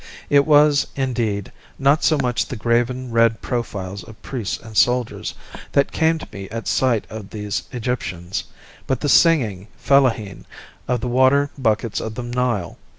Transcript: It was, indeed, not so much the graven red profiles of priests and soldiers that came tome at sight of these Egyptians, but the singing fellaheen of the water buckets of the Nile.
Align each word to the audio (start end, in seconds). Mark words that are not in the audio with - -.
It 0.31 0.47
was, 0.47 0.87
indeed, 0.95 1.51
not 1.77 2.03
so 2.03 2.17
much 2.17 2.47
the 2.47 2.55
graven 2.55 3.11
red 3.11 3.39
profiles 3.39 4.01
of 4.03 4.19
priests 4.23 4.57
and 4.57 4.75
soldiers 4.75 5.35
that 5.73 5.91
came 5.91 6.17
tome 6.17 6.47
at 6.49 6.67
sight 6.67 7.05
of 7.11 7.29
these 7.29 7.61
Egyptians, 7.71 8.45
but 8.87 9.01
the 9.01 9.07
singing 9.09 9.67
fellaheen 9.77 10.45
of 10.87 11.01
the 11.01 11.07
water 11.07 11.51
buckets 11.55 11.99
of 12.01 12.15
the 12.15 12.23
Nile. 12.23 12.79